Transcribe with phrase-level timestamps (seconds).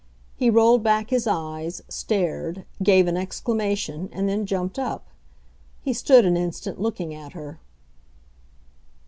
[0.35, 5.05] He rolled back his eyes, stared, gave an exclamation, and then jumped up.
[5.83, 7.59] He stood an instant, looking at her.